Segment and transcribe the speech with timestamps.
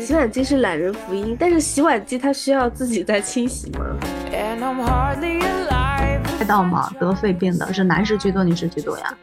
[0.00, 3.84] 洗碗机是懒人福音，但是洗碗机它需要自己在清洗吗？
[6.38, 6.90] 知道吗？
[6.98, 9.14] 得肺病的是男士居多，女士居多呀。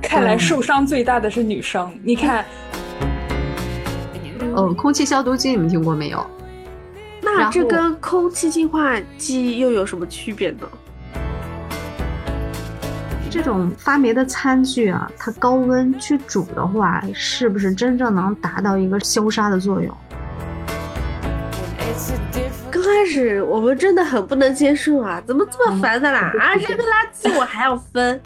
[0.00, 1.92] 看来受伤最大的是女生。
[2.02, 2.44] 你看，
[4.56, 6.26] 呃，空气消毒机你们听过没有？
[7.20, 10.66] 那这跟空气净化机又有什么区别呢？
[13.32, 19.96] 这种发霉的餐具啊，它高温去煮的话，是不是真正能达到一个消杀的作用？
[22.70, 26.30] 刚开始我们真的很不能接受啊，怎么这么烦的啦？
[26.38, 28.20] 啊，扔个垃圾我还要分，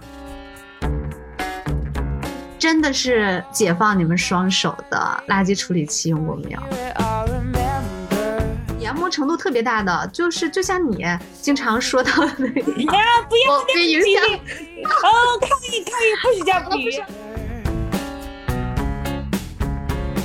[2.58, 6.50] 真的是解放你们双手的垃圾处理器用过没
[8.96, 11.06] 磨程度特别大的，就是就像你
[11.40, 14.24] 经常说到的那个，呀，不要被影响。
[14.24, 17.00] 哦，抗议抗议，不许加不许。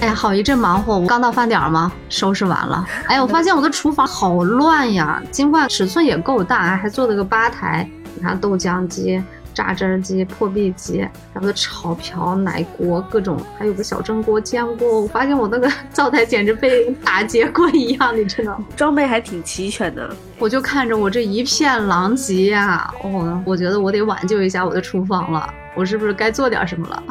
[0.01, 1.91] 哎呀，好一阵忙活，我刚到饭点吗？
[2.09, 2.87] 收拾完了。
[3.05, 7.87] 哎呀，我发现我的厨房好乱呀，尽管尺寸也够大，还做了个吧台。
[8.15, 9.21] 你看豆浆机、
[9.53, 15.01] 榨汁机、破壁机，然后炒瓢、奶锅各种，还有个小蒸锅、煎锅。
[15.01, 18.65] 我发现我那个灶台简直被打劫过一样，你知道吗？
[18.75, 20.09] 装备还挺齐全的。
[20.39, 25.53] 我就看着我这一片狼藉呀，哦，我觉得我得挽救一下我的厨房了。
[25.75, 27.03] 我是不是该做点什么了？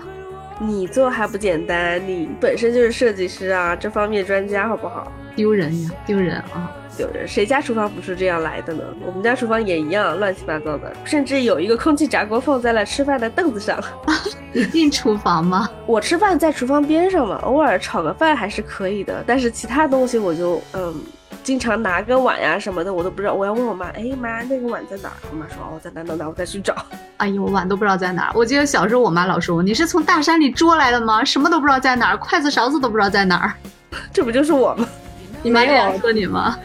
[0.58, 5.10] 你做还不简单，你本身就是设计师啊，这方面专家，好不好？
[5.34, 6.70] 丢人呀，丢人啊！
[6.97, 7.27] 丢人！
[7.27, 8.83] 谁家厨房不是这样来的呢？
[9.06, 13.83] 我们家厨房也一样，乱七八糟的，甚至有一个空气炸锅放在了吃饭的凳子上。
[14.53, 15.69] 你进厨房吗？
[15.87, 20.95] 我吃饭在厨房边上嘛，偶尔炒个饭还是可以的，但是其他东西我就嗯。
[21.42, 23.33] 经常拿个碗呀什么的，我都不知道。
[23.33, 25.15] 我要问我妈，哎妈，那个碗在哪儿？
[25.33, 26.77] 我妈说哦，在哪哪哪，我再去找。
[27.17, 28.33] 哎呦，碗都不知道在哪儿。
[28.34, 31.25] 我记得小时候我妈老说，你是从大山里捉来的吗？
[31.25, 33.55] 什么都不知道在哪儿，筷子勺子都不知道在哪儿。
[34.12, 34.87] 这不就是我吗？
[35.42, 36.56] 你妈这样说你吗？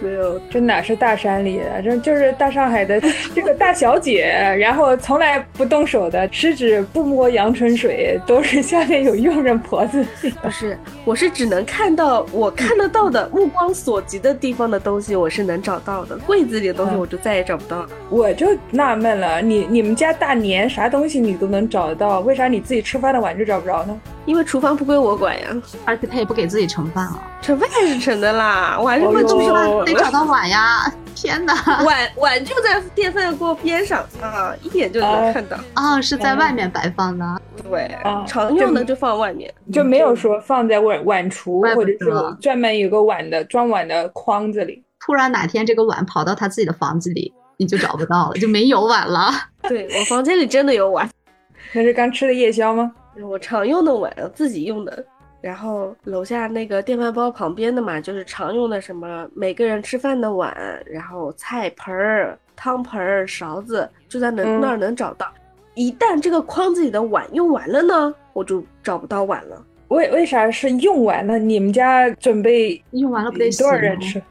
[0.00, 1.80] 没有，这哪是大山里的？
[1.80, 3.00] 这就是大上海的
[3.36, 4.24] 这个大小姐，
[4.58, 10.04] 然后从来不动手的，十指不摸阳春水，都是下面有佣人婆子。
[10.42, 16.18] 不是，我是只能看到我看得到的目光所及的地方的东西，我是能找到的。
[16.26, 17.88] 柜子里的东西我就再也找不到了。
[18.10, 23.96] 我就纳闷了，你你们家大年啥东西你都能找得到，为啥你自己吃饭的碗就找不着呢？
[24.24, 25.48] 因为厨房不归我管呀，
[25.84, 30.92] 而且他也不给自己盛饭啊，盛饭是盛的啦，我还是会做饭，得找到碗呀！
[31.14, 35.56] 天哪，碗碗就在电饭锅边上啊，一眼就能看到。
[35.74, 37.96] 啊，是在外面摆放的，对，
[38.26, 44.82] 常用的就放外面，就没有说放在碗碗橱或者是专门有个碗的装碗的筐子里。
[45.00, 49.30] 突然哪天这个碗跑到他自己的房子里，你就找不到了，就没有碗了。
[49.68, 51.08] 对我房间里真的有碗，
[51.72, 52.90] 那是刚吃的夜宵吗？
[53.20, 55.04] 我常用的碗，自己用的。
[55.40, 60.56] 然后楼下那个电饭煲旁边的嘛，就是常用的什么每个人吃饭的碗，
[60.86, 65.26] 然后菜盆儿、汤盆儿、勺子，就在那那儿能找到。
[65.74, 69.60] 一旦这个筐子里的碗用完了呢，我就找不到碗了。
[69.88, 71.38] 为为啥是用完了？
[71.38, 74.22] 你们家准备用完了不得多少人吃？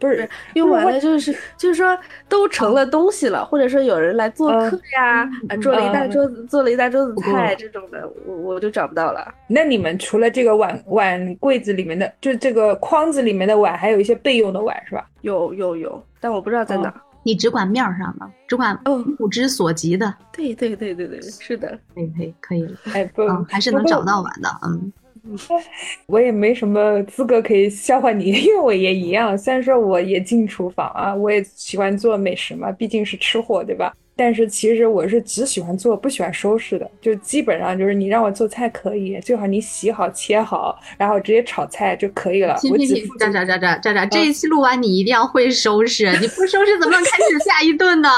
[0.00, 1.98] 不是用完了，就是就是说
[2.28, 9.32] 都成了东西了，或者说有人来做客呀，啊，做了一大桌子，做了一大桌子菜这种的，我我就找不到了。
[9.46, 15.06] 那你们除了这个碗碗柜子里面的，就这个筐子里面的碗，还有一些备用的碗是吧？
[15.22, 16.92] 有有有，但我不知道在哪。
[17.24, 20.12] 你只管面上的，只管目之所及的。
[20.32, 22.76] 对对对对对，是的，可以可以可以了。
[22.94, 24.92] 哎不，还是能找到碗的，嗯。
[26.06, 29.36] 我也没什么资格可以笑话你， 因为我也一样。
[29.36, 33.94] 虽然说我也进厨房啊，我也喜欢做美食嘛，毕竟是吃货，对吧？
[34.14, 36.88] 但是其实我是只喜欢做，不喜欢收拾的。
[37.00, 42.54] 就基本上就是你让我做菜可以，最好你洗好切好，然后直接炒菜就可以了。
[42.70, 48.08] 我只渣渣渣渣渣渣，这一期录完你一定要会收拾，你不收拾怎么能开始下一顿呢？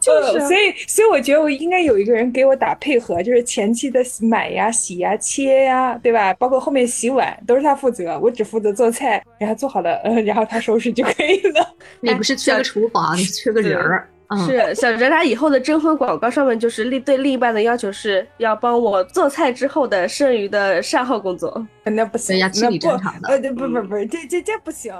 [0.00, 6.32] 就是，所以，所以我觉得我应该有一个人给我打配合，就是前期的买呀、洗呀、切呀，对吧？
[6.34, 11.74] 包括后面洗碗都是他负责，我只负责做菜，然后做好了，嗯，然后他收拾就可以了。
[12.00, 14.08] 你不是缺个厨房，你缺个人儿。
[14.46, 23.28] 是小哲他以后的征婚广告上面就是另对另一半的要求是要帮我做菜之后的剩余的善后工作，那不行，那清理战场的。
[23.28, 24.94] 呃，不不不，这这这不行。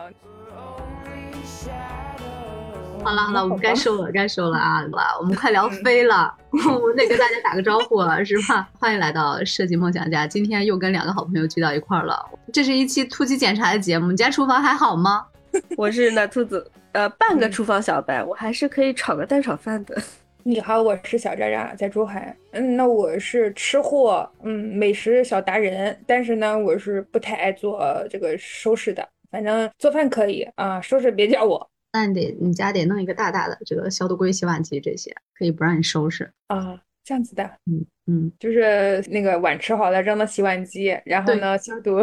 [3.03, 4.85] 好了好了，我们该收了，该收了啊！
[5.19, 8.69] 我们快聊飞了，我们得跟大家打个招呼了，是吧？
[8.79, 12.25] 欢迎来到设计梦想家，今天又跟两个好朋友聚到一块儿了。
[12.53, 15.25] 这是一期突击检查的节目，你家厨房还好吗？
[15.77, 20.01] 我是那兔子，呃，半个厨房小白，我还是可以炒个蛋炒饭的。
[20.45, 22.37] 你好，我是小渣渣，在珠海。
[22.53, 25.99] 嗯，那我是吃货，嗯，美食小达人。
[26.07, 29.07] 但是呢，我是不太爱做这个收拾的。
[29.31, 31.67] 反正做饭可以啊，收拾别叫我。
[31.93, 36.81] 那你得你家得弄一个大大的这个消毒柜、洗碗机这些，可以不让你收拾啊。
[37.03, 41.97] 这样子的，嗯嗯，就是那个碗吃好了扔到洗碗机，然后呢消毒。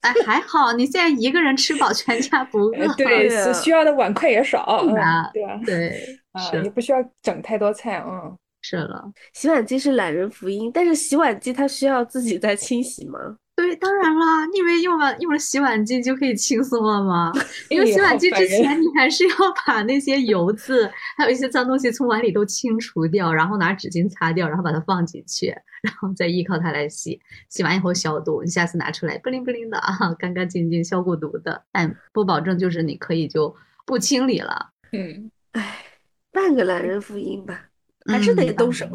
[0.00, 2.94] 哎，还好你现在一个人吃饱全家不饿。
[2.94, 5.60] 对，所需要的碗筷也少，对吧？
[5.64, 8.36] 对，啊，也不需要整太多菜，嗯。
[8.60, 13.36] 是了，洗碗机是懒人福音，但是洗碗机它需要自己在清洗吗？
[13.78, 17.32] 对，当然啦，你以为用了用了洗碗机就可以轻松了吗？
[17.70, 19.34] 用洗碗机之前，你还是要
[19.66, 25.48] 把那些油渍，还有一些脏东西从碗里都清除掉，然后拿纸巾擦掉，然后把它放进去，
[25.82, 27.20] 然后再依靠它来洗。
[27.48, 31.62] 洗完以后消毒，你下次拿出来不灵不灵的啊，干干净净，消过毒的。
[31.72, 33.54] 但不保证就是你可以就
[33.86, 34.70] 不清理了。
[34.92, 35.84] 嗯，哎，
[36.32, 37.66] 半个懒人福音吧，
[38.06, 38.86] 还是得动手。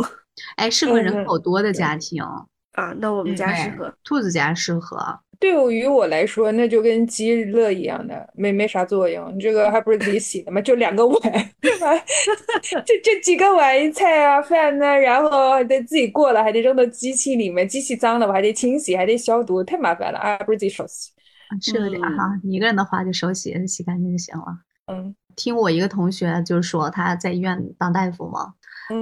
[0.56, 2.24] 哎，适合人口多的家庭。
[2.74, 4.98] 啊，那我们家适合，兔子家适合。
[5.40, 9.36] 对于我来说，那就跟鸡乐一样的，没没啥作用。
[9.36, 10.62] 你这个还不是自己洗的吗？
[10.62, 11.20] 就两个碗，
[11.60, 11.88] 对吧？
[12.86, 20.38] 这这几个碗，菜啊饭呢，然后还得自己过了，还得扔到机器里面，机器脏了我还得清洗，还得消毒，太麻烦了啊！
[20.46, 21.12] 不是自己手洗，
[21.62, 22.40] 是有点哈。
[22.44, 24.46] 你一个人的话就手洗，洗干净就行了。
[24.88, 28.54] 嗯，听我一个同学就是说他在医院当大夫嘛，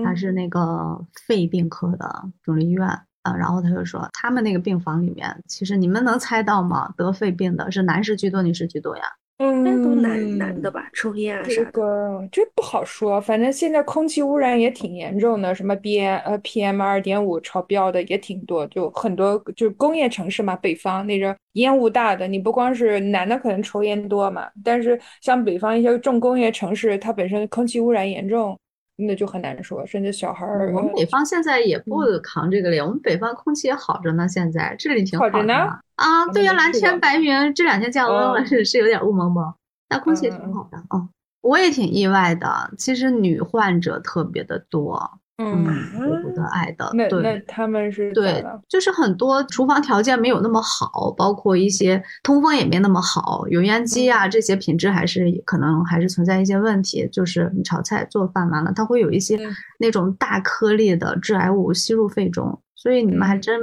[0.03, 2.87] 他是那个肺病科的肿瘤医院。
[3.23, 6.91] 啊，然后他就说，他们那个病房里面，其实你们能猜到吗？
[6.97, 9.03] 得肺病的是男士居多，女士居多呀？
[9.37, 11.55] 嗯，都男男的吧，抽烟啊啥的。
[11.55, 28.55] 这个这不好说，反正现在空气污染也挺严重的，什么 B 呃 PM 二点五超标的也挺多，就很多就工业城市嘛，北方那个烟雾大的，你不光是男的可能抽烟多嘛，但是像北方一些重工业城市，它本身空气污染严重。
[28.97, 30.71] 那就很难说，甚至小孩儿。
[30.73, 35.53] 我们北方现在也不扛这个脸，我们北方空气也好着呢，现在这里挺好的呢。
[35.95, 39.53] 啊，对呀，蓝天白云，这两天降温了，是是有点雾蒙蒙，
[39.87, 41.09] 但空气挺好的啊。
[41.41, 45.19] 我也挺意外的，其实女患者特别的多。
[45.43, 45.65] 嗯，
[45.97, 57.07] 舍不得爱的，那那他们是对，就是很多厨房条件没有那么好，包括一些通风也没那么好，油烟机啊这些品质还是可能还是存在一些问题。
[57.11, 59.39] 就是你炒菜做饭完了，它会有一些
[59.79, 63.59] 那种大颗粒的致癌物吸入肺中，所以你们还真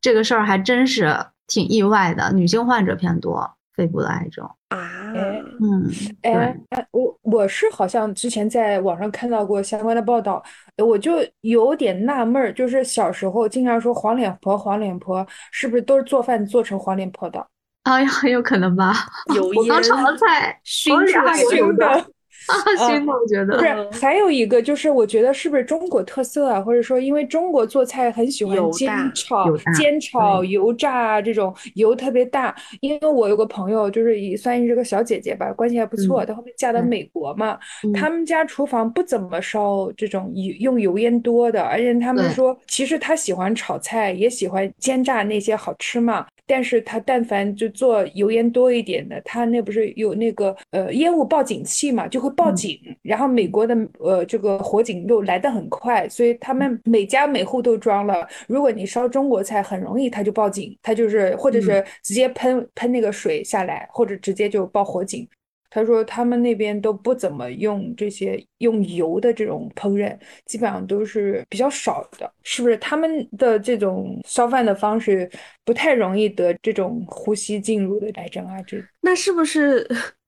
[0.00, 1.14] 这个事儿还真是
[1.46, 3.50] 挺意外的，女性患者偏多。
[3.76, 5.12] 肺部的癌症啊，
[5.60, 5.90] 嗯，
[6.22, 10.42] 哎哎，我我是好像之前在网上看到过相关的报道，
[10.82, 17.46] 我就有点纳闷儿，就是小时候经常说黄脸婆，黄脸婆是不是都是做饭做成黄脸婆的？
[17.84, 18.94] 啊，很有可能吧，
[19.34, 22.06] 油烟，我刚炒的菜熏出来的。
[22.46, 26.60] 啊，行，我觉得不是，还有一个就是，我觉得是不是中国特色啊？
[26.60, 32.54] 或者说，因为中国做菜很喜欢煎炒、煎炒、油炸这种油特别大。
[32.80, 36.24] 因为我有个朋友，就是也算是个小姐姐吧，关系还不错。
[36.24, 37.58] 她后面嫁到美国嘛，
[37.92, 46.26] 他们家厨房不怎么烧这种油用油烟多的，而且他们说，其实她喜欢炒菜，也喜欢煎炸那些好吃嘛。
[46.48, 52.78] 但是他但凡就做油烟多一点的，他那不是有那个呃烟雾报警器嘛，就会报警。
[53.02, 58.26] 然后美国的呃这个火警又来得很快，所以他们每家每户都装了。
[58.46, 65.28] 如果你烧中国菜，很容易他就报警，他就是或者是直接喷喷那个水下来，或者直接就报火警。
[65.68, 72.78] 他说他们那边都不怎么用这些用油的这种烹饪，基本上都是比较少的，是不是？
[72.78, 75.30] 他们的这种烧饭的方式
[75.64, 78.62] 不太容易得这种呼吸进入的癌症啊？
[78.62, 79.86] 这那是不是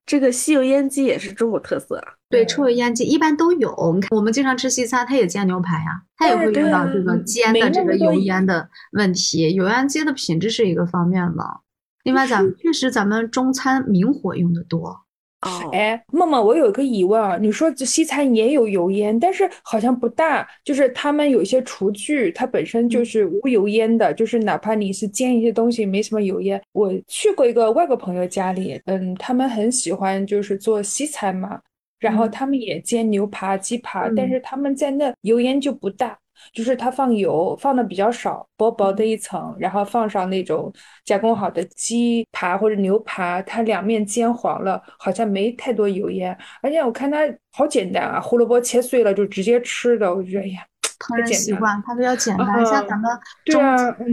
[0.08, 2.14] 这个吸油烟机也是中国特色啊？
[2.30, 3.92] 对，抽油烟机一般都有。
[3.94, 9.52] 你看我们经常吃西餐，它也煎牛排呀，它也会用到这个煎的这个油烟的问题。
[9.54, 11.58] 油烟机的品质是一个方面嘛。
[12.04, 14.98] 另外，咱们确实咱们中餐明火用的多。
[15.42, 26.60] 哦，哎，梦梦，我有个疑问啊，你说这西餐也有油烟，但是好像不大，就是他们有一些厨具，它本身就是无油烟的，就是哪怕你是煎一些东西，没什么油烟。
[26.72, 31.60] 我去过一个外国朋友家里，嗯，他们很喜欢就是做西餐嘛，
[32.00, 36.18] 然后他们也煎牛扒、鸡扒，但是他们在那油烟就不大。
[36.52, 40.72] 就是它放油放的比较少，薄薄的一层，然后放上那种
[41.04, 47.18] 加工好的鸡扒或者牛扒，它两面煎黄了，好像没太多油烟，而且我看它
[47.52, 50.60] 好简单啊，胡萝卜切碎了就直接吃的，我觉得哎呀，
[50.98, 53.10] 烹饪习惯它比较简单，像咱们
[53.44, 53.62] 中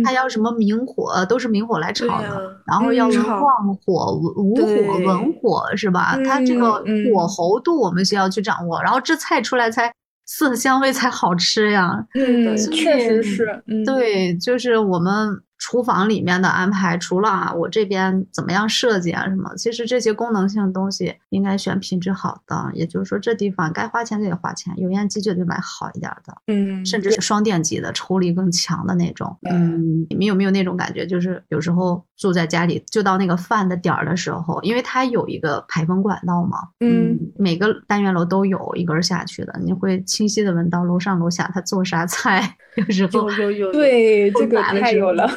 [0.04, 4.64] 它要什么明火都是明火来炒的，然后要旺火、无火、
[5.06, 6.18] 文火是吧？
[6.26, 9.94] 它这个火候度我们需要去掌握，然后这菜出来才。
[10.26, 12.06] 色香味才好吃呀。
[12.16, 22.70] 嗯，确实是，嗯，对，就是我们厨房里面的安排，除了啊我这边怎么样设计啊什么，其实这些功能性的东西应该选品质好的。
[22.74, 29.38] 也就是说，这地方该花钱就得花钱，油烟机就得买好一点的，嗯，甚至是双电机的，抽力更强的那种。
[29.50, 31.06] 嗯，你们有没有那种感觉？
[31.08, 45.30] 就是有时候住在家里，就到那个饭的点儿的时候，因为它有一个排风管道嘛，嗯，每个单元楼都有一根儿下去的，你会清晰的闻到楼上楼下他做啥菜，有时候有有有，对，这个太有了。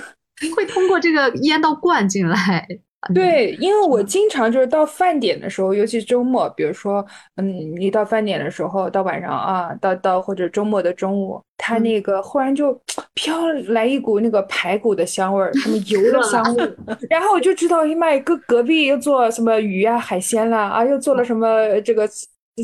[0.54, 2.66] 会通过这个烟道灌进来。
[3.14, 7.05] 对，因为我经常就是到饭点的时候，尤其周末，比如说，
[7.37, 12.78] 嗯，你到饭点的时候，到晚上啊，到到或者周末的中午，它那个忽然就
[13.14, 16.76] 飘来一股那个排骨的香味儿，什么 油的香味儿，
[17.09, 22.09] 然后我就知道，哎呀妈呀，隔隔壁又做什么鱼啊、海鲜啦，啊，又做了什么这个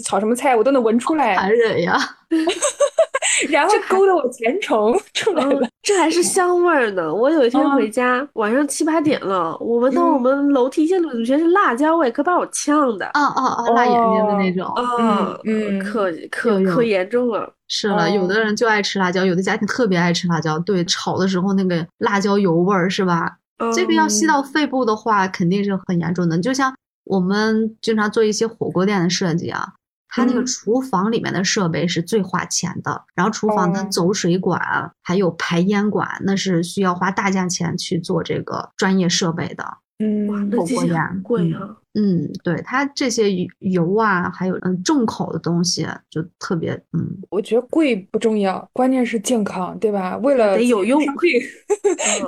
[0.00, 1.98] 炒什么菜，我都能闻出来，残忍呀！
[3.48, 5.60] 然后勾的我馋虫出来了。
[5.60, 7.12] 嗯，这还是香味儿呢。
[7.12, 13.06] 我有一天嗯回家，晚上七八点了，我闻到我嗯们楼梯间里全是辣椒味，可把我呛的。
[13.06, 13.70] 啊啊啊！
[13.70, 14.66] 辣眼睛的那种。
[14.74, 17.52] 啊，嗯可可可严重了。
[17.68, 20.58] 是了，有的哦人就爱吃辣椒，有的家庭特别爱吃辣椒。
[20.60, 23.38] 对，炒的时候那个辣椒油味儿是吧？
[23.74, 26.38] 这个要吸嗯到肺部的话，肯定是很严重的。
[26.38, 26.72] 就像
[27.04, 29.66] 我们经常做一些火锅店的设计啊，
[30.14, 34.60] 它那个嗯厨房里面的设备是最花钱的，然后厨房的哦走水管
[35.02, 39.64] 还有排烟管，那是需要花大价钱去做这个专业设备的。
[39.98, 41.76] 嗯，那这些火锅店很贵啊。
[41.96, 50.16] 嗯，对，它这些油油啊，还有嗯重口的东西，就特别嗯，我觉得贵不重要，关键是健康，对吧？
[50.18, 51.00] 为了得有用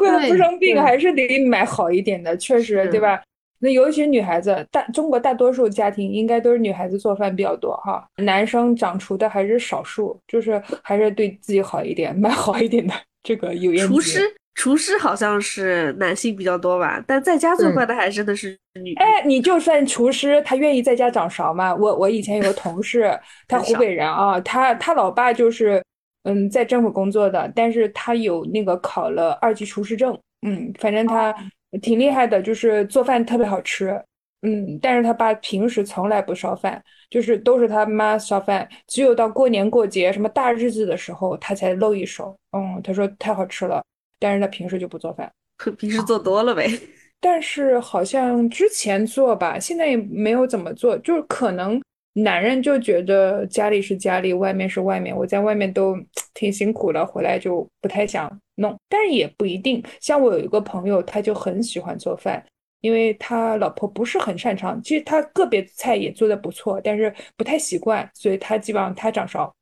[0.01, 3.21] 为了不生病， 还是得买好一点的，确实，对吧？
[3.59, 14.21] 那尤其女孩子，大中国大多数家庭应该都是女孩子做饭比较多哈，男生掌厨的还是少数，就是还是对自己好一点，买好一点的这个油烟机厨师，
[14.55, 18.95] 厨师好像是男性比较多吧，但在家做饭的还真的是女。
[18.95, 21.75] 哎，你就算厨师，他愿意在家掌勺吗？
[21.75, 23.11] 我我以前有个同事，
[23.49, 25.83] 他湖北人啊，他他老爸就是
[26.25, 31.35] 嗯在政府工作的，但是他有那个考了二级厨师证，嗯，反正他
[31.83, 34.01] 挺厉害的，就是做饭特别好吃，
[34.43, 43.83] 嗯，但是他爸平时从来不烧饭，就是都是他妈烧饭，只有到过年过节什么大日子的时候，他才露一手，嗯，他说太好吃了，
[44.19, 45.31] 但是他平时就不做饭。
[45.79, 46.69] 平时做多了呗。
[47.19, 51.81] 但是好像之前做吧，现在也没有怎么做，就是可能
[52.19, 55.95] 男人就觉得家里是家里，外面是外面，我在外面都
[56.33, 59.83] 挺辛苦了，回来就不太想弄，但是也不一定。
[60.01, 62.43] 像我有一个朋友，他就很喜欢做饭，
[62.81, 69.55] 因为他老婆不是很擅长，其实他个别菜也做的不错，但是不太习惯，所以他基本上他掌勺。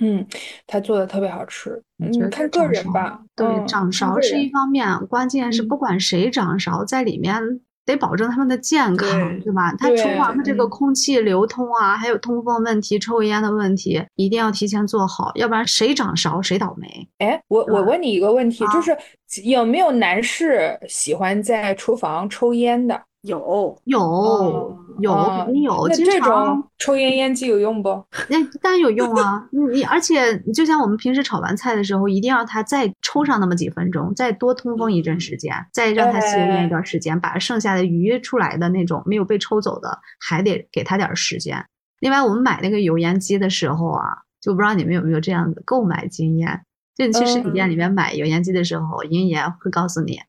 [0.00, 0.26] 嗯，
[0.66, 3.20] 他做的特别好吃，嗯，看个人吧。
[3.36, 9.72] 对，嗯掌勺是一方面，关键是嗯不管谁掌勺，在里面得保证他们的健康，对对吧？
[9.74, 17.08] 他厨房的这个嗯空气流通啊，还有通风问题、抽烟的问题，一定要提前做好，要不然谁掌勺谁倒霉。
[17.18, 18.96] 哎，我我问你一个问题，就啊是
[19.42, 23.00] 有没有男士喜欢在厨房抽烟的？
[23.24, 27.88] 有，有、哦有哦肯定有，经常种抽烟烟机有用不？
[28.28, 29.44] 那当然有用啊！
[29.50, 41.64] 你你而且就像我们平时炒完菜的时候，一定要它再抽上那么几分钟，再多通风一阵时间，再让它吸一段时间，把剩下的余出来的那种没有被抽走的，还得给它点时间。
[42.00, 46.60] 另外，我们买那个油烟机的时候啊，就不知道你们有没有这样的购买经验？
[46.94, 50.20] 就你去实体店里面买油烟机的时候，营业员会告诉你。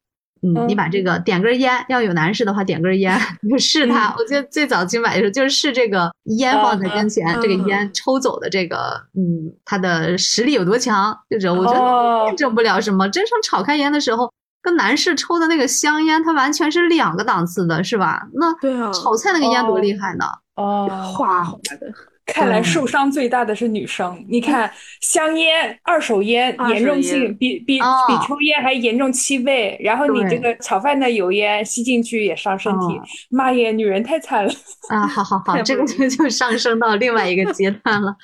[0.42, 4.14] 嗯，你把这个点根烟，要有男士的话点根烟，你就试它。
[4.18, 11.18] 我记得最早去买的时候，就是试这个烟放在跟前，嗯这个烟抽走的这个，嗯，它的实力有多强？
[11.30, 13.08] 就是我觉得哦验证不了什么。
[13.10, 18.28] 真正炒开烟的时候，跟男士抽的那个香烟，它完全是两个档次的，是吧？
[18.34, 20.26] 那对啊，炒菜那个烟多厉害呢？
[20.56, 21.92] 哦，哗哗的。
[22.26, 24.26] 看来受伤最大的是女生。
[24.28, 33.04] 你看，香烟、二手烟严重性比比哦比抽烟还严重七倍，然后你这个炒饭的油烟吸进去也伤身体哦。
[33.30, 34.52] 妈耶，女人太惨了。
[34.90, 38.16] 啊，好好好，太这个就就上升到另外一个阶段了。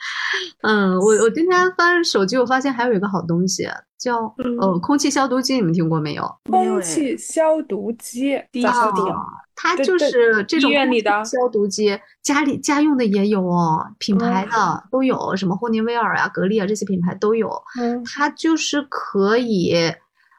[0.63, 3.65] 嗯，我我今天翻手机，我发现还有一个好东西
[4.01, 6.24] 叫呃空气消毒机，你们听过没有？
[6.50, 9.15] 空气消毒机第一咋消毒次听？
[9.53, 10.72] 它就是这种
[11.24, 17.48] 消毒机，家里家用的也有哦，品牌的都有，什么霍尼韦尔啊、格力啊这些品牌都有。
[17.79, 19.75] 嗯它就是可以，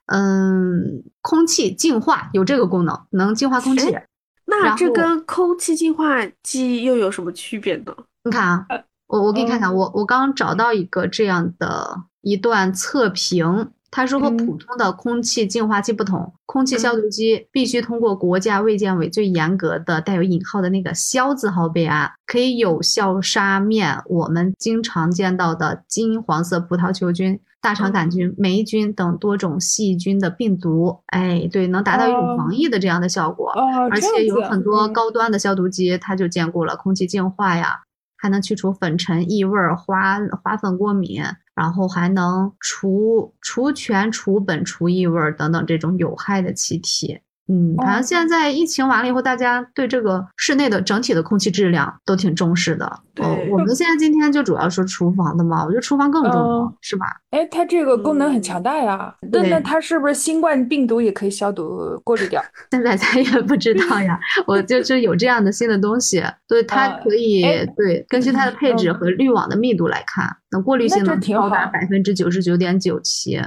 [0.06, 3.96] 嗯，空气净化有这个功能，能净化空气。
[4.44, 7.94] 那这跟空气净化机又有什么区别呢？
[8.24, 8.66] 你看啊，
[9.06, 13.70] 我我给你看看，我我刚找到一个这样的一段测评。
[13.94, 31.00] 他说和普通的空气净化器不同，空气消毒机必须通过国家卫健委最严格的带有引号的那个“消”字号备案，可以有效杀灭我们经常见到的金黄色葡萄球菌、大肠杆菌、霉菌等多种细菌的病毒。
[31.08, 33.50] 哎，对，能达到一种防疫的这样的效果。
[33.50, 37.80] 哦，而且有很多高端的消毒机，它就兼顾了空气净化呀，
[38.22, 41.20] 还能去除粉尘、异味、花花粉过敏。
[41.54, 47.20] 然后还能除除醛、除苯、除异味等等这种有害的气体。
[47.48, 53.00] 嗯，反正现在疫情完了以后，大家对这个室内的整体的空气质量都挺重视的。
[53.14, 57.06] 对，我们现在今天就主要说厨房的嘛，我觉得厨房更重要，是吧？
[57.30, 59.12] 哎，它这个功能很强大呀。
[59.32, 62.42] 那那它是不是新冠病毒也可以消毒过滤掉？
[62.70, 64.18] 现在咱也不知道呀。
[64.46, 67.42] 我就是有这样的新的东西，对它可以
[67.76, 73.40] 对根据它的配置和滤网的密度来看，那过滤性能高达百分之九十九点九七。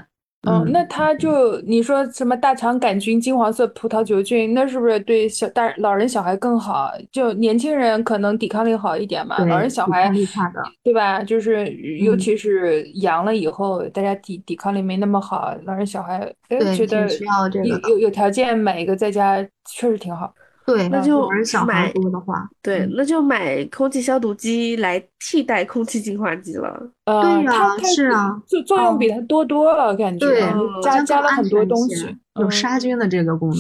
[0.48, 6.92] 嗯，那它就你说什么大肠杆菌、金黄色葡萄球菌，那是不是对小大老人小孩更好？
[7.12, 10.10] 就年轻人可能抵抗力好一点嘛，老人小孩
[10.84, 11.24] 对吧？
[11.24, 11.68] 就是
[12.00, 16.32] 尤其是阳了以后，大家抵抵抗力没那么好，老人小孩
[16.76, 17.08] 觉得
[17.64, 20.34] 有有有条件买一个在家确实挺好。
[20.66, 21.30] 对，那就
[21.68, 26.92] 买多的话，对，那就买空气消毒机来替代空气净化机了。
[27.06, 30.26] 呃，对呀，是啊，就作用比它多多了，感觉
[30.82, 33.60] 加加了很多东西，有杀菌的这个功能。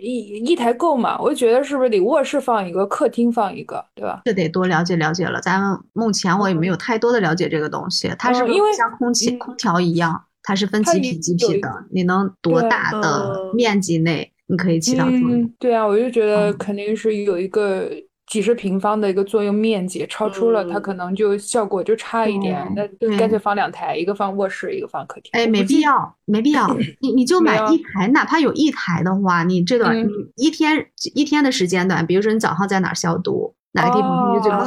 [0.00, 1.18] 一一台够吗？
[1.20, 4.22] 我觉得是不是得卧室放一个，客厅放一个，对吧？
[4.24, 5.40] 这得多了解了解了。
[5.40, 14.32] 咱们目前我也没有太多的了解这个东西，它是因为像空气空调一样，它是分几匹几匹的，你能多大的面积内？
[14.48, 15.48] 你可以起到作用。
[15.58, 17.88] 对啊，我就觉得肯定是有一个
[18.26, 22.66] 几十平方的一个作用面积，超出了它可能就效果就差一点。
[22.74, 25.30] 那干脆放两台，一个放卧室，一个放客厅。
[25.32, 26.66] 哎，没必要，没必要。
[27.00, 29.94] 你你就买一台，哪怕有一台的话，你这个
[30.36, 34.58] 一天一天的时间段，比如说你早上在哪消毒，哪个地方空气最好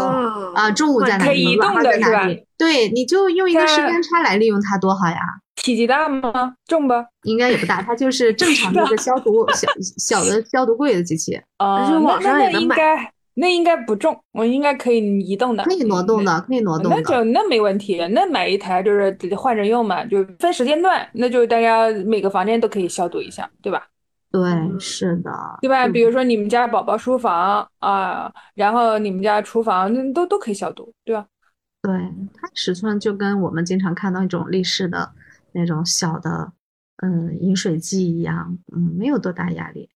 [0.55, 0.71] 啊？
[0.71, 1.57] 中午在哪里？
[1.59, 2.45] 晚上在哪里？
[2.57, 5.19] 对，你就用一个时间差来利用它，多好呀！
[5.61, 6.53] 体积大吗？
[6.67, 7.05] 重吧？
[7.23, 11.39] 应该也不大，它就是正常的一个消毒小小的消毒柜的机器。
[11.57, 11.87] 啊，
[12.21, 16.97] 那那应该那应该不重，我应该可以移动的，可以挪动的，可以挪动的。
[16.97, 23.87] 那就那没问题，那买一台就是换着用嘛，就分时间段，那就大家每个房间都可以消毒一下，对吧？
[24.31, 24.41] 对，
[24.79, 25.87] 是的，对吧？
[25.87, 31.25] 比如说你们家宝宝书房啊，然后你们家厨房那都都可以消毒，对吧？
[31.83, 31.91] 对，
[32.33, 35.11] 它尺寸就跟我们经常看到那种立式的。
[35.53, 36.53] 那种小的，
[37.03, 39.89] 嗯，饮水机一样，嗯，没有多大压力，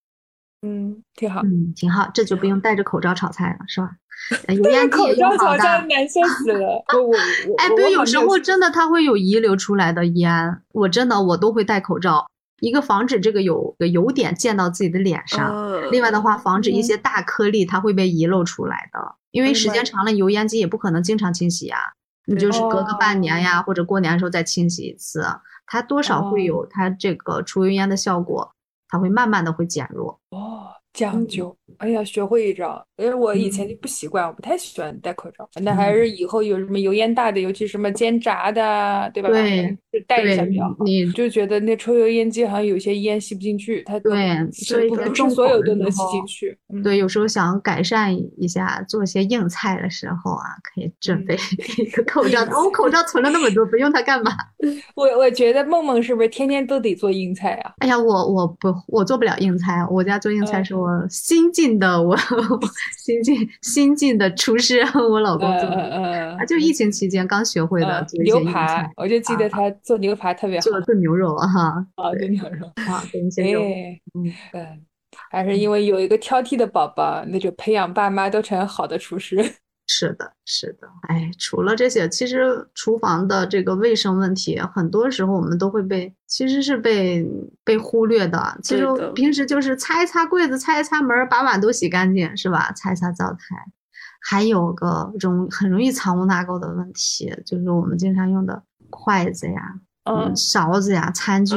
[0.61, 3.91] 嗯，挺好，嗯，挺好，这就不用戴着口罩炒菜了，是吧？
[4.47, 6.83] 油烟机也好的，难受死了。
[6.95, 12.25] 我我哎，对，有时候真的它会有遗留出来的烟，我真的我都会戴口罩，
[12.61, 15.53] 一个防止这个有个油点溅到自己的脸上，
[15.91, 21.93] 另外的话防止一些大颗粒它会被遗漏出来的，因为时间长了，油烟机也不可能经常清洗呀。
[22.25, 25.25] 你就是隔个半年呀，或者过年的时候再清洗一次，
[25.65, 28.53] 它多少会有它这个除油烟的效果，
[28.88, 30.19] 它会慢慢的会减弱。
[30.29, 30.74] 哦。
[30.95, 32.84] 讲究，哎呀，学会一招。
[32.97, 35.47] 因为我以前就不习惯，我不太喜欢戴口罩。
[35.62, 39.27] 那还是以后有什么油烟大的，尤其什么煎炸的，对吧？
[39.27, 40.77] 对，就戴一下比较好。
[40.86, 46.58] 你就觉得那抽油烟机好像有些烟吸不进去，它对，所以不是所有都能吸进去。
[46.81, 51.36] 对，有时候想改善一下，做一些硬菜的时候啊，可以准备
[51.77, 52.39] 一个口罩。
[52.43, 54.31] 我口罩存了那么多，不用它干嘛？
[54.95, 57.73] 我我觉得梦梦是不是天天都得做硬菜啊？
[57.79, 60.84] 哎呀，我我不我做不了硬菜，我家做硬菜是我。
[61.09, 62.15] 新晋的我，
[62.97, 74.81] 新晋新晋的厨师，我老公做的，他就疫情期间刚学会的牛排，我就记得他做牛排特别好，做炖牛肉哈，啊炖牛肉啊炖一些肉，嗯嗯，
[75.29, 79.43] 还是因为有一个挑剔的宝宝，那就培养爸妈都成好的厨师。
[79.87, 87.23] 是的，是的，哎，除了这些，其实厨房的这个卫生问题，很多时候我们都会被，其实是被
[87.63, 88.57] 被忽略的。
[88.63, 92.71] 其实平时就是擦一擦柜子，擦一擦门，把碗都洗干净，是吧？
[92.71, 93.55] 擦一擦灶台。
[94.27, 99.79] 还有个容很容易藏污纳垢的问题，就是我们经常用的筷子呀。
[100.07, 101.55] 嗯，勺子呀、餐具、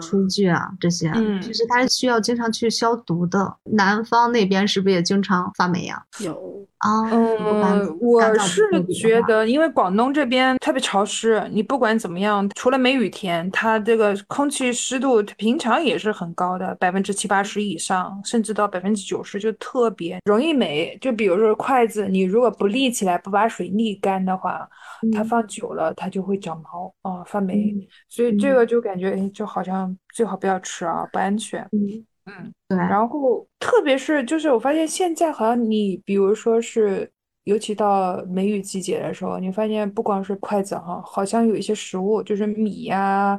[0.00, 3.54] 厨具啊，这些，其实它是需要经常去消毒的。
[3.64, 6.02] 南方那边是不是也经常发霉呀？
[6.20, 20.98] 有啊，嗯，我是觉得，因为广东这边特别潮湿，你不管怎么样，除了梅雨天，它这个空气湿度平常也是很高的，百分之七八十以上，甚至到百分之九十，就特别容易霉。
[21.00, 24.68] 就比如说筷子，你如果不立起来，不把水沥干的话，
[25.14, 27.72] 它放久了它就会长毛啊，发霉。
[28.08, 31.62] 所以这个就感觉，哎，就好像最好不要吃啊，不安全。
[31.70, 32.04] 嗯。
[32.26, 37.10] 嗯，对，然后特别是就是我发现现在好像你比如说是，
[37.44, 43.38] 尤其到梅雨季节的时候，你发现不光是筷子哈，好像有一些食物就是米呀，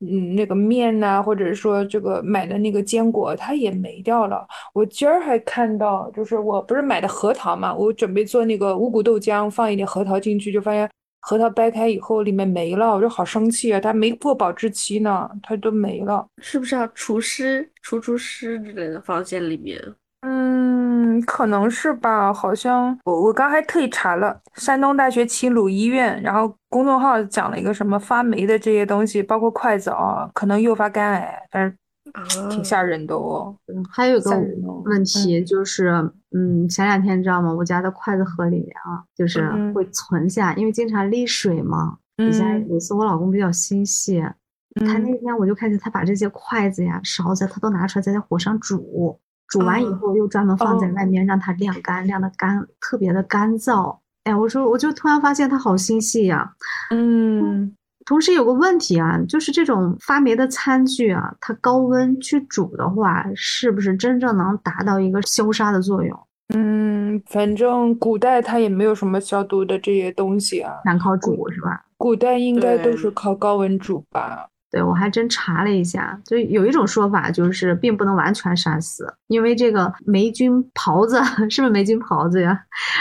[0.00, 4.46] 嗯，那个面呐，或者是说这个买的那个坚果，它也没掉了。
[4.74, 10.88] 我今儿还看到，就是我不是买的核桃嘛，我准备做那个五谷豆浆，放一点核桃进去，就发现。
[11.20, 13.80] 核桃掰开以后，里面没了，我就好生气啊！
[13.80, 19.78] 它没过保质期呢，它都没了，是不是要除湿、除除湿之类的房间里面？
[20.22, 22.32] 嗯，可能是吧。
[22.32, 31.76] 好像我我刚还特意查了山东大学齐鲁医院，然后公众号讲了一个什么发霉的这些东西，包括筷子啊，可能诱发肝癌，但是。
[32.50, 33.54] 挺吓人的哦。
[33.90, 34.30] 还有一个
[34.84, 35.88] 问题就是，
[36.32, 37.52] 嗯，前两天你知道吗？
[37.52, 41.98] 我家的筷子盒里面啊，就是会存下，因为经常沥水嘛。
[42.18, 44.20] 以前有一次我老公比较心细，
[44.74, 53.98] 他那天我就看见他把这些筷子呀、勺子，他都拿出来在火上煮，煮完以后又专门放在外面让它晾干，晾的干特别的干燥。
[54.24, 56.54] 哎，我说我就突然发现他好心细呀。
[56.90, 57.74] 嗯。
[58.08, 66.18] 同时有个问题啊，就是这种发霉的餐具啊，它高温去煮的话，是不是真正能达到一个消杀的作用？
[66.54, 71.84] 嗯，反正古代它也没有什么消毒的这些东西啊，全靠煮是吧？
[71.98, 74.48] 古代应该都是靠高温煮吧。
[74.70, 82.60] 对，我还真查了一下，就有一种说法，就是并不能完全杀死，因为这个霉菌孢子 是不是霉菌孢子呀？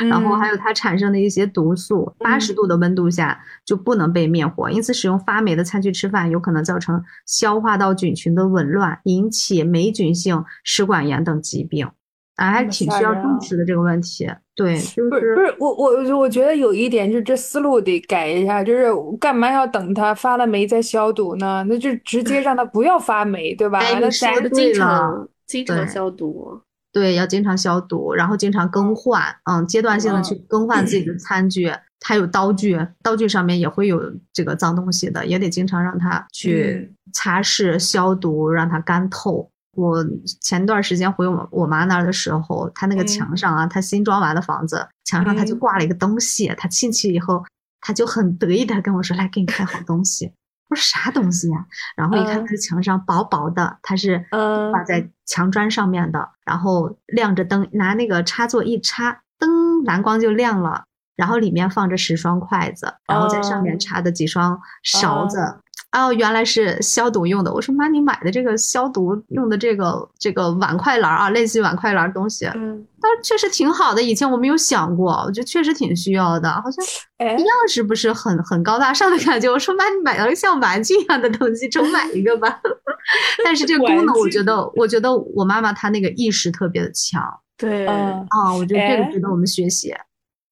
[0.09, 11.89] 然后还有它产生的一些毒素，八十度的温度下就不能被灭活，因此使用发霉的餐具吃饭，有可能造成消化道菌群的紊乱，引起霉菌性食管炎等疾病。
[12.37, 14.27] 啊，还挺需要重视的这个问题。
[14.55, 18.87] 对，就是不是不是我我我觉得有一点，就这思路得改一下，就是
[19.19, 21.63] 干嘛要等它发了霉再消毒呢？
[21.67, 23.79] 那就直接让它不要发霉，对吧？
[23.99, 26.59] 那咱经常经常消毒，
[26.91, 31.71] 对，要经常消毒，然后经常更换，嗯，阶段性的去更换自己的餐具，
[32.05, 34.01] 还有刀具，刀具上面也会有
[34.33, 39.49] 这个脏东西的，也得经常让它去擦拭消毒，让它干透。
[39.77, 40.03] 我
[40.41, 46.51] 前段时间回我我妈那儿的时候，她那个墙上啊，她新装完的房子，墙上她就挂了一个东西。
[46.57, 47.45] 她进去以后，
[47.79, 50.33] 她就很得意的跟我说：“来，给你看好东西。”
[50.69, 54.25] 我说：“啥东西呀？”然后一看，那个墙上薄薄的，它是
[54.71, 60.85] 挂在墙砖上面的，然后亮着灯，拿那个插座一插，灯蓝光就亮了。
[61.15, 65.57] 然后里面放着十双筷子，然后在上面插的几双勺子。
[65.91, 67.51] 哦，原来是消毒用的。
[67.51, 74.01] 我说妈，你买的这个消毒用的这个这个碗筷篮啊，类似于碗筷篮东西，嗯，但是确实挺好的。
[74.03, 76.85] 以前我没有想过，我觉得确实挺需要的，好像
[77.25, 79.49] 样式不是很很高大上的感觉。
[79.49, 82.59] 我说妈，你买了个像玩具一样的东西，重买一个吧。
[83.43, 87.23] 但是这个功能，我觉得，我觉得我妈妈她那个意识特别的强。
[87.57, 89.95] 对，啊，我觉得这个值得我们学习。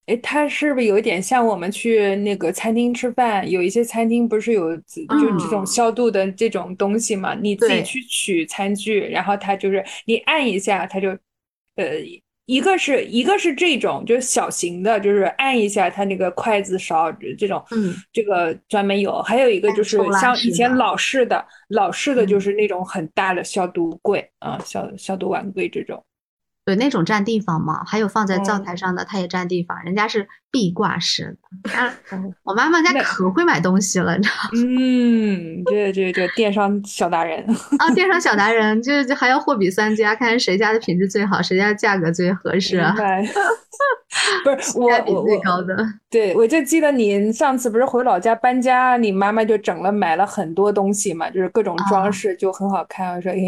[0.06, 3.48] 哎，它是不是有点像我们去那个餐厅吃饭？
[3.50, 7.34] 有一些餐厅不是有就这种消毒的这种东西嘛？
[7.34, 11.10] 你自己去取餐具，然后它就是你按一下，它就，
[11.74, 11.98] 呃，
[12.44, 19.20] 一个是一个是这种就是小型的，就是按一下它那个筷子勺这种，嗯，这个专门有。
[19.22, 26.00] 还有一个就是像以前老式的老式的就是那种很大的消毒柜啊，消消毒碗柜这种。
[26.66, 29.80] 对，那种占地方嘛，还有放在灶台上的，它也占地方。
[29.84, 31.92] 人家是壁挂式的。
[32.42, 34.50] 我妈妈家可会买东西了，你知道吗？
[34.58, 37.46] 嗯，对对对电商小达人
[37.78, 42.82] 啊，电商小达人， 就是还要货比三家，看谁家的品质最好，谁家价格最合适。
[44.42, 45.76] 不是我我最高的，
[46.16, 53.14] 对我就记得你上次不是回老家搬家，你妈妈就整了买了很多东西嘛，就是各种装饰就很好看。
[53.14, 53.38] 我说哎，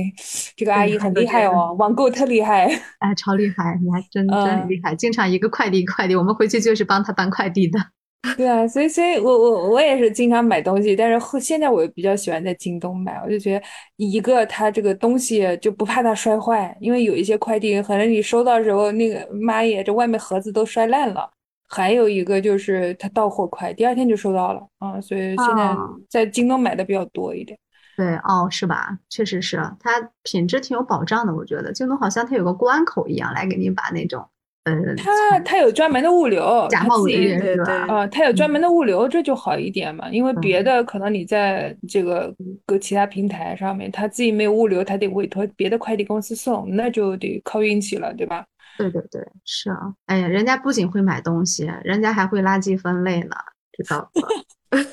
[0.56, 2.66] 这个阿姨很厉害哦，网购特厉害，
[2.98, 7.78] 哎，超厉害，你还真真厉害，经常一个快递快递，我们回去就是帮她搬快递的。
[8.36, 13.64] 对啊，所以所以，我我我也是经常买东西，但是后现在我比较喜欢在京东买，我就觉得
[13.96, 21.30] 一个它这个东西就不怕它摔坏，因为有一些快递可能你收到时候那个妈耶，这外面盒子都摔烂了，
[21.68, 25.76] 还有一个就是它到货快，第二天就收到了啊，所以现在
[26.08, 27.58] 在京东买的比较多一点。
[27.96, 28.96] 对哦，是吧？
[29.10, 34.24] 确实是，它品质挺有保障的，我觉得京东好像它有个关口一样来给你把那种。
[34.64, 37.72] 呃，它它有专门的物流，假冒伪劣是吧？
[37.88, 40.08] 啊，它有专门的物流，这就好一点嘛。
[40.10, 42.34] 因为别的可能你在这个
[42.66, 48.44] 各其他平台上面，他自己没有物流，他得委托别的快递公司送，那就得靠运气了，对吧？
[48.78, 49.92] 对对对，是啊。
[50.06, 53.36] 哎呀，人家不仅会买东西，人家还会垃圾分类呢，
[53.72, 54.28] 知道吗？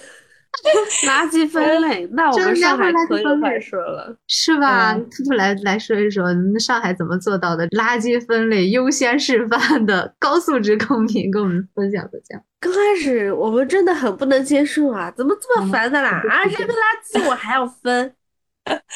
[1.05, 4.97] 垃圾分类，那我们上海可有话说了，是吧？
[5.37, 6.25] 来来说一说，
[6.59, 7.67] 上海怎么做到的？
[7.69, 12.41] 垃圾分类优先示范的高素质公民，跟我们分享分享。
[12.59, 16.23] 刚开始我们真的很不能接受啊，怎么这么烦的啦？
[16.29, 16.79] 啊，扔个垃
[17.13, 18.15] 圾我还要分，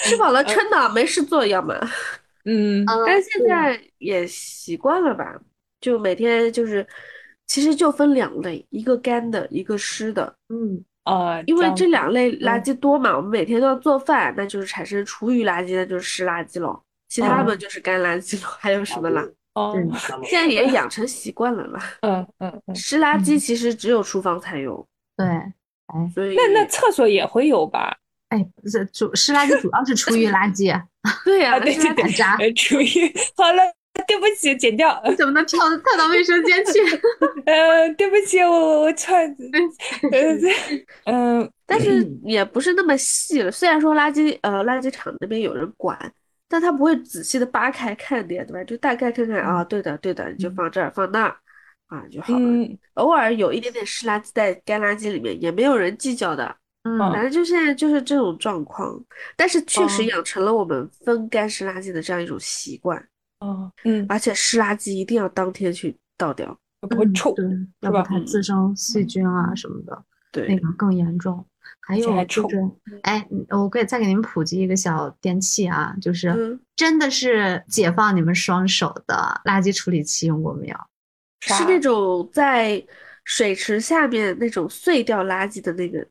[0.05, 1.75] 吃饱了 撑的，没事做要么。
[2.45, 5.39] 嗯，但是现在也习惯了吧？
[5.81, 6.85] 就每天就是，
[7.47, 10.35] 其实就分两类，一个干的，一个湿的。
[10.49, 10.83] 嗯。
[11.05, 16.79] 呃，因为这两类垃圾多嘛，我们每天都要做饭，那就是产生厨余垃圾，那就是湿垃圾喽。
[17.07, 18.47] 其他的就是干垃圾喽。
[18.59, 19.25] 还有什么啦？
[19.55, 19.75] 哦，
[20.23, 21.81] 现在也养成习惯了啦。
[22.01, 22.75] 嗯 嗯嗯。
[22.75, 24.85] 湿垃圾其实只有厨房才有。
[25.17, 27.97] 对，哎，所以那那厕所也会有吧？
[28.27, 30.79] 哎，不是主湿垃圾主要是厨余垃圾。
[31.25, 31.93] 对呀，对对
[32.37, 33.63] 对，厨余 好了。
[34.07, 35.01] 对不起，剪掉。
[35.17, 36.79] 怎么能跳跳到卫生间去？
[37.45, 39.35] 呃，对不起，我我我串。
[41.03, 43.51] 嗯，但是也不是那么细了。
[43.51, 45.99] 虽然说垃圾呃垃圾场那边有人管，
[46.47, 48.63] 但他不会仔细的扒开看的，对吧？
[48.63, 51.35] 就大概看看啊，对的对的，你就放这儿放那儿
[51.87, 52.67] 啊就好了。
[52.93, 56.55] 偶尔有一点点湿垃圾在干垃圾里面，也没有人计较的。
[56.83, 58.97] 嗯，反正就现在就是这种状况。
[59.35, 62.97] 但是确实养成了我们分干湿垃圾的这样一种习惯。
[63.39, 67.45] 哦，嗯，而且湿垃圾一定要当天去倒掉，不会臭，对，
[67.81, 71.45] 要不它滋生细菌啊什么的，对，那个更严重。
[71.81, 72.57] 还有就是，
[73.03, 80.75] 哎，我可以再给你们普及一个小电器啊，就是真的是解放你们双手的垃圾处理器，用过没有？
[81.39, 82.85] 是那种在
[83.23, 86.05] 水池下面那种碎掉垃圾的那个，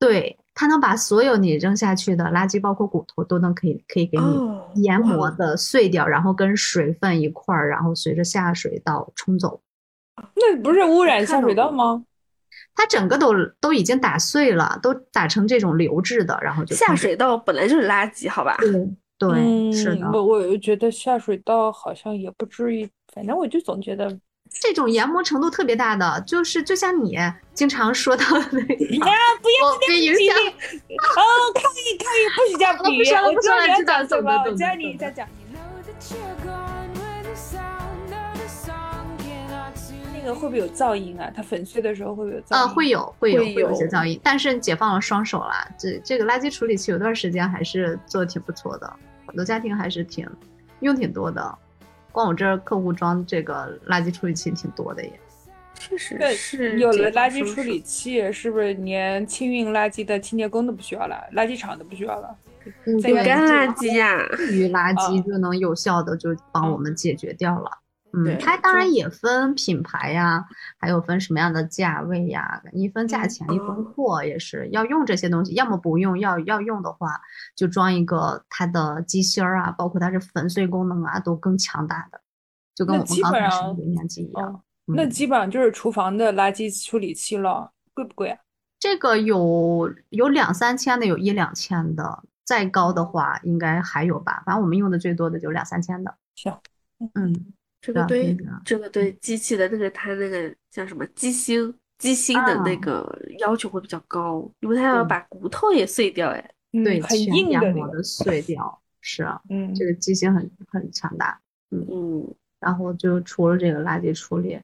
[0.00, 0.36] 对。
[0.52, 9.62] 它能把所有你扔下去的垃圾，包括骨头，都能可以可以给你研磨的碎掉，然后跟水分一块儿，然后随着下水道冲走。
[10.36, 12.04] 那不是污染下水道吗？
[12.74, 18.58] 它整个都都已经打碎了，都打成这种流质的，然后就下水道本来就是垃圾，好吧？
[18.58, 18.70] 对
[19.16, 20.10] 对，是的。
[20.12, 24.18] 我我觉得下水道好像也不至于，反正我就总觉得。
[24.50, 27.16] 这种研磨程度特别大的，就是就像你
[27.54, 29.06] 经常说到的那个，呀，
[29.40, 30.36] 不要被影响。
[30.36, 31.22] 哦，
[31.54, 32.98] 可以可以，不许这样比。
[32.98, 35.26] 不说了不说了，知道怎么我教你再讲。
[40.12, 41.30] 那个会不会有噪音啊？
[41.34, 42.56] 它粉碎的时候会不会有噪音？
[42.56, 45.54] 啊，会有会有会有些噪音，但是解放了双手了。
[45.78, 48.92] 这这个垃圾处理器有段时间还是做的挺不错的，
[49.26, 50.28] 很多家庭还是挺
[50.80, 51.58] 用挺多的。
[52.12, 55.12] 光我这儿客户装这个垃圾处理器挺多的耶，
[55.74, 62.36] 确实是有了垃圾处理器，是不是连清运垃圾的清洁工都不需要了，垃圾场都不需要了？
[63.02, 64.18] 对，干垃圾呀，
[64.52, 67.70] 余垃圾就能有效的就帮我们解决掉了。
[67.70, 67.89] 嗯，
[68.40, 70.44] 它当然也分品牌呀，
[70.78, 77.20] 还有分什么样的价位呀，一分价钱一分货，也是要用这些东西，要么不用，要要用的话
[77.54, 82.20] 就装一个它的机芯儿啊，包括它是粉碎功能啊，都更强大的，
[82.74, 84.62] 就跟我们刚才说的年机一样。
[84.86, 88.38] 那基本上就是厨房的垃圾处理器了，贵不贵啊？
[88.80, 96.16] 这个有有两三千的，有一两千的，再高的话应该还有吧，反正我们用的最多的就两三千的。
[96.34, 96.52] 行，
[97.14, 97.52] 嗯。
[97.80, 103.06] 这个对这个对机器的那个它那个叫什么机芯机芯的那个
[103.38, 107.50] 要求会比较高，因为它要把骨头也碎掉哎，对，很硬
[107.90, 108.42] 的碎。
[108.42, 111.40] 掉，是啊，嗯，这个机芯很很强大，
[111.70, 111.86] 嗯。
[111.90, 114.58] 嗯，然后就除了这个垃圾处理。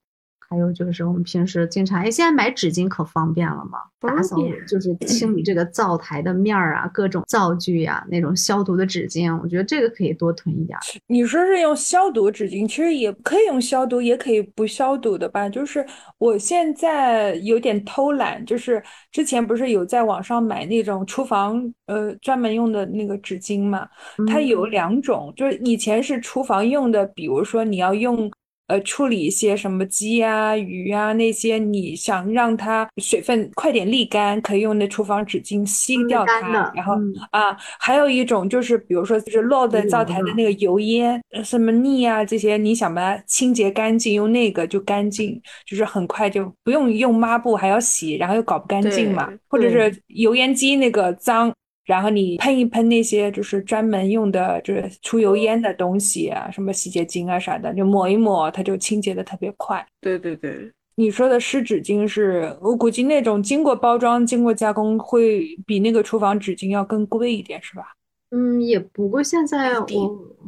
[0.49, 3.79] 还有就是我们平时经常，哎，现在买纸巾可方便了嘛？
[3.99, 4.37] 打扫
[4.69, 10.79] 就是清理这个灶台的面儿啊，各种灶具呀，那种消毒的纸巾，我觉得这个可以多囤一点。
[11.09, 15.49] 你说是用消毒纸巾，其实也可以用消毒，也可以不消毒的吧？
[15.49, 15.85] 就是
[16.19, 18.81] 我现在有点偷懒，就是
[19.11, 23.89] 之前不是有在网上买那种厨房呃专门用的那个纸巾嘛？
[24.29, 28.31] 它有两种，就是以前是厨房用的，比如说你要用。
[28.69, 36.73] 呃，处理一些什么鸡啊、鱼啊那些，你想让它水分快点沥干，可以用那厨房纸巾吸掉它。
[36.75, 36.95] 然后
[37.31, 49.33] 啊，还有一种就是，比如说就是落在灶台的那个油烟，什么腻啊这些，你想把它清洁干净，用那个就干净，就是很快就不用用抹布还要洗，然后又搞不干净嘛。
[49.49, 51.53] 或者是油烟机那个脏。
[51.87, 59.87] 然后你喷一喷那些就是专门用的，就是出油烟的东西啊，什么洗洁精啊啥的，就抹一抹，它就清洁的特别快。
[60.01, 67.96] 对对对，你说的湿纸巾是我估计那种经过包装、经过加工，会比那个厨房纸巾要更贵一点，是吧？
[68.31, 69.87] 嗯，也不过现在我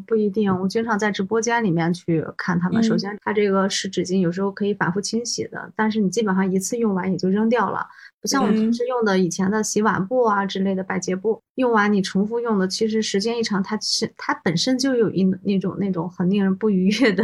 [0.07, 2.83] 不一定，我经常在直播间里面去看他们。
[2.83, 7.87] 首嗯先，它这个湿纸巾有时候可以反复清洗的，但是你基本上一次用完也就扔掉了，
[8.21, 17.23] 不像我们平嗯时用的以前的洗碗布啊之类的百洁布，用完你重复用的，其实时间一长，它是它本身就有一那种那种很令人不愉悦的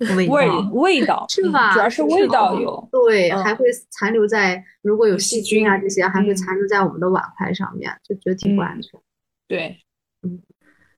[0.16, 0.70] 味味道。
[0.72, 1.72] 味道嗯是吧？
[1.74, 2.88] 主要是味道有。
[2.90, 9.00] 对，嗯还会残留在如果有有细细菌啊这些，还会嗯残留在我们的碗筷上面，就觉得挺不安嗯全。
[9.48, 9.76] 对，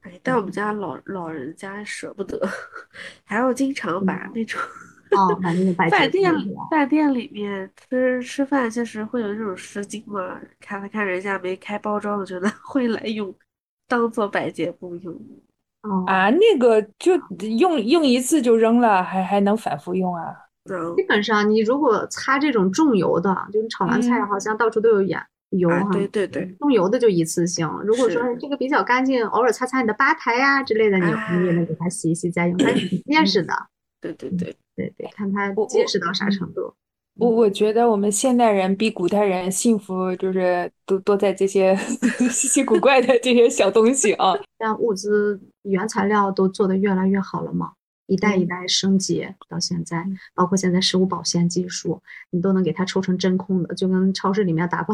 [0.03, 2.39] 哎，但我们家老老人家舍不得，
[3.25, 4.61] 还要经常把那种
[5.13, 13.35] 哦，把那个百洁布饭店是吧饭店里面吃吃饭，就是会有这种湿巾嘛，看了看人家没开包装的，觉得 会来用，
[13.89, 15.15] 当做百洁布用。
[15.83, 17.13] 哦，啊，那个就
[17.59, 20.35] 用用一次就扔了，还还能反复用啊？
[20.71, 25.19] 嗯基本上你如果擦这种重油的，就你炒完菜嗯好像到处都有盐
[25.59, 27.69] 油啊哈，，对对对，用油的就一次性。
[27.85, 33.55] 如果说这个比较干净，偶尔擦擦你的吧台呀、之类的，你你也能给它洗一洗再用，它是挺结实的。
[34.01, 36.75] 对对对，对对，看它结实到啥程度。
[37.17, 41.77] 我我觉得我们现代人比古代人幸福，就是都多在这些
[42.29, 44.35] 稀奇古怪的这些小东西啊。
[44.59, 47.71] 像物资原材料都做得越来越好了嘛，
[48.09, 54.93] 一代一嗯代升级到现在嗯，包括现在食物保鲜技术，你都能给它抽成真空的，就跟超市里面打包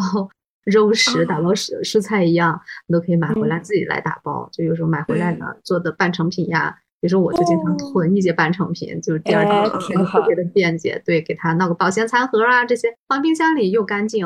[0.64, 4.48] 肉食、打包食蔬菜一样，你都可以买回来嗯自己来打包。
[4.52, 11.00] 就有时候买回来呢做的半成品呀，比如说我就经常哦囤一些半成品，就是第二哎天挺好特别的便捷。
[11.04, 14.20] 对，给它弄个保鲜餐盒啊，这些放冰箱里又干净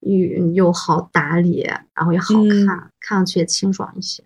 [0.00, 4.22] 又又好打理，然后也好嗯看，看上去也清爽一些，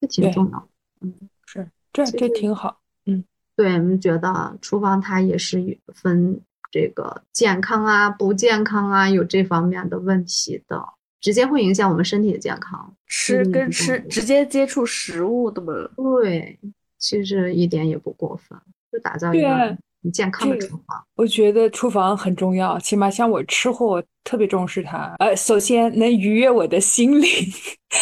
[0.00, 0.68] 这挺重要。
[1.00, 1.14] 嗯
[1.46, 2.80] 是，这这挺好。
[3.06, 6.38] 嗯对，我们觉得厨房它也是分
[6.78, 10.84] 这个健康啊、不健康啊，有这方面的问题的，
[11.22, 12.94] 直接会影响我们身体的健康。
[13.06, 16.58] 吃跟吃嗯直接接触食物的嘛，对，
[16.98, 18.58] 其实一点也不过分，
[18.92, 19.78] 就打造一个
[20.10, 21.04] 健康的厨房。
[21.16, 25.14] 我觉得厨房很重要，起码像我吃货，我特别重视它。
[25.18, 27.28] 呃，首先能愉悦我的心灵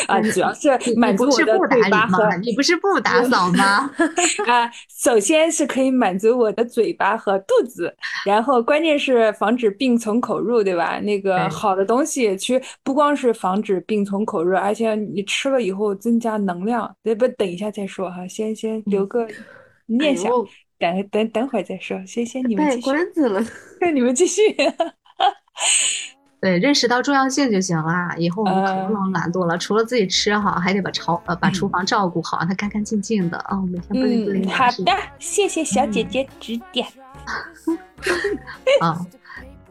[0.08, 2.36] 啊， 主要是满足我的嘴巴和？
[2.38, 3.88] 你不是不打扫吗？
[4.48, 4.68] 啊，
[5.00, 7.94] 首先是可以满足我的嘴巴和肚子，
[8.26, 10.98] 然后关键是防止病从口入，对吧？
[10.98, 16.92] 那个好的东西，其实不光是防止病从口入，而且你吃了以后增加能量。
[17.04, 19.34] 对不，等一下再说哈，先先留个哎
[19.86, 23.42] 念想，呦，等等等会儿再说，先先你们卖继续，关子了。
[23.80, 24.42] 那你们继续。
[26.40, 28.14] 对，认识到重要性就行了。
[28.18, 36.86] 以后我们可呃不能懒惰了，除了自己吃好，还得把朝呃把厨房照顾好，让它干干净净的啊、每天不灵不灵嗯，好的，谢谢小姐姐指点。
[38.80, 39.06] 啊。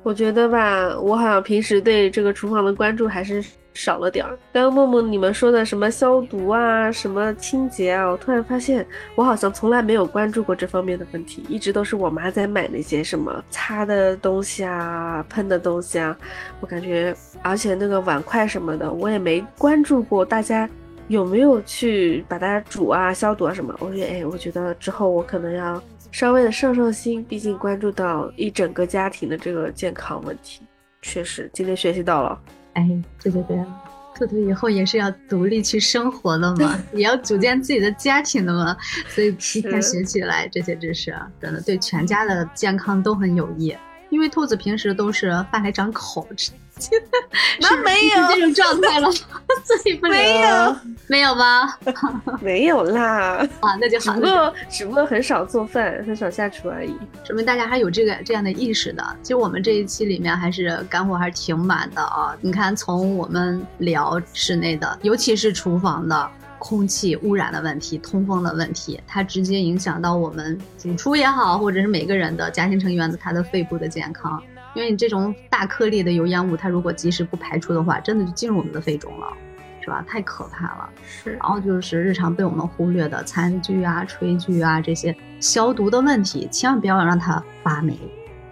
[0.03, 4.37] 我觉得吧，我好像平时对这个厨房的关注还是少了点儿。
[4.51, 8.85] 刚刚梦梦你们说的什么消毒啊，什么清洁啊，我突然发现
[9.15, 16.15] 我好像从来没有关注过这方面的问题，一直都是我妈在买那些什么擦的东西啊、喷的东西啊。
[16.59, 20.69] 我感觉，而且那个碗筷什么的，我也没关注过大家
[21.07, 23.73] 有没有去把它煮啊、消毒啊什么。
[23.79, 25.81] 我觉得，哎，我觉得之后我可能要
[26.13, 30.61] 稍微的上上心，毕竟关注到一整个家庭的这个健康问题。
[31.01, 32.39] 确实，今天学习到了。
[32.73, 32.87] 哎，
[33.19, 33.57] 对对对，
[34.13, 38.77] 兔兔以后也是要独立去生活的嘛， 也要组建自己的家庭的嘛，
[39.09, 43.75] 所以提前是学起来这些知识，啊真的对全家的健康都很有益。
[44.13, 46.51] 因为兔子平时都是饭还长口吃，
[47.59, 49.11] 那没有是这种状态了，
[49.65, 50.75] 所以不没有
[51.07, 51.73] 没有吗？
[52.39, 54.21] 没有啦，啊，那就好只不。
[54.21, 56.95] 过只不过很少做饭，很少下厨而已。
[57.23, 59.03] 说明大家还有这个这样的意识的。
[59.23, 62.35] 其实我们这一期里面还是干货还是挺满的啊！
[62.39, 66.29] 你看，从我们聊室内的，尤其是厨房的
[66.63, 74.41] 空气污染的问题、通风的问题，它直接影响到我们主厨也好，或者是每个人的家庭成员的他的肺部的健康。
[74.73, 79.27] 因为你这种大颗粒的油烟雾，它如果及时不排出的话，真的就进入我们的肺中了，
[79.81, 80.05] 是吧？
[80.07, 80.89] 太可怕了。
[81.05, 87.99] 是然后就是日常被我们忽略的餐具啊、炊具啊这些消毒的问题，千万不要让它发霉、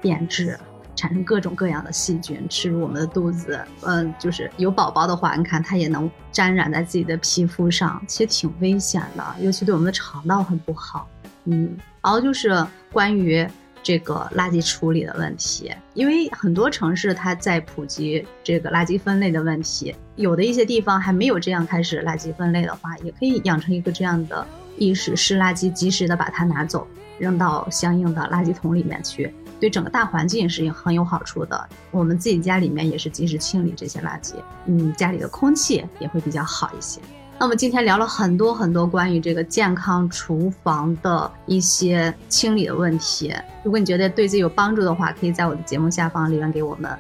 [0.02, 0.60] 变质，
[0.96, 3.60] 产生各种各样的细菌吃入我们的肚子。
[3.84, 11.08] 嗯，就是有宝宝的话，你看它也能沾染在自己的皮肤上，其实挺危险的，尤其对我们的肠道很不好。
[11.46, 13.48] 嗯，然后就是关于
[13.84, 24.46] 这个垃圾处理的问题，因为很多城市它在普及这个垃圾分类的问题，有的一些地方还没有这样开始垃圾分类的话，也可以养成一个这样的
[24.78, 26.88] 意识：湿垃圾及时的把它拿走，
[27.18, 31.70] 扔到相应的垃圾桶里面去，对整个大环境是很有好处的。
[31.92, 34.34] 我们自己家里面也是及时清理这些垃圾，
[34.66, 37.00] 嗯，家里的空气也会比较好一些。
[37.40, 43.34] 那么今天聊了很多很多关于这个健康厨房的一些清理的问题。
[43.64, 46.92] 如果你觉得对自己有帮助的话，可以在我的节目下方留言给我们。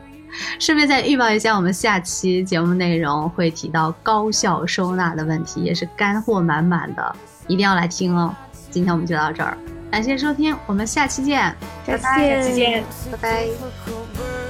[0.59, 7.15] 顺便再预报一下，我们下期节目内容会提到高效收纳的问题，也是干货满满的，
[7.47, 8.33] 一定要来听哦。
[8.69, 9.57] 今天我们就到这儿，
[9.91, 11.53] 感谢收听，我们下期见，
[11.85, 14.40] 再下期见，拜拜。